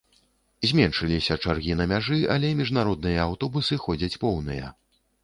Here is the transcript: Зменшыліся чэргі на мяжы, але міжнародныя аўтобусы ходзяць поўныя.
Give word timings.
Зменшыліся 0.69 1.35
чэргі 1.43 1.75
на 1.81 1.85
мяжы, 1.91 2.17
але 2.37 2.49
міжнародныя 2.63 3.19
аўтобусы 3.29 3.79
ходзяць 3.85 4.19
поўныя. 4.25 4.73